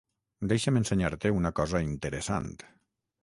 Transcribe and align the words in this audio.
Deixa'm 0.51 0.79
ensenyar-te 0.79 1.31
una 1.41 1.53
cosa 1.61 1.81
interessant. 1.91 2.49